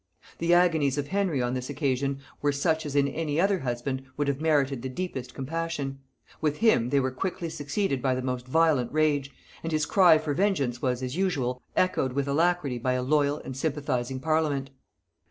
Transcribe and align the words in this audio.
The 0.39 0.51
agonies 0.55 0.97
of 0.97 1.09
Henry 1.09 1.43
on 1.43 1.53
this 1.53 1.69
occasion 1.69 2.21
were 2.41 2.51
such 2.51 2.87
as 2.87 2.95
in 2.95 3.07
any 3.07 3.39
other 3.39 3.59
husband 3.59 4.01
would 4.17 4.27
have 4.29 4.41
merited 4.41 4.81
the 4.81 4.89
deepest 4.89 5.35
compassion: 5.35 5.99
with 6.41 6.57
him 6.57 6.89
they 6.89 6.99
were 6.99 7.11
quickly 7.11 7.49
succeeded 7.49 8.01
by 8.01 8.15
the 8.15 8.23
most 8.23 8.47
violent 8.47 8.91
rage; 8.91 9.29
and 9.61 9.71
his 9.71 9.85
cry 9.85 10.17
for 10.17 10.33
vengeance 10.33 10.81
was, 10.81 11.03
as 11.03 11.15
usual, 11.17 11.61
echoed 11.75 12.13
with 12.13 12.27
alacrity 12.27 12.79
by 12.79 12.93
a 12.93 13.03
loyal 13.03 13.37
and 13.45 13.55
sympathizing 13.55 14.19
parliament. 14.19 14.71